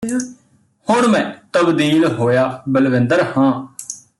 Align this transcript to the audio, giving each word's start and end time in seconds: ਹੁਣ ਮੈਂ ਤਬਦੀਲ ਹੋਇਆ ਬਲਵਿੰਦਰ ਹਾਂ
ਹੁਣ 0.87 1.07
ਮੈਂ 1.07 1.23
ਤਬਦੀਲ 1.53 2.05
ਹੋਇਆ 2.13 2.45
ਬਲਵਿੰਦਰ 2.69 3.21
ਹਾਂ 3.37 3.51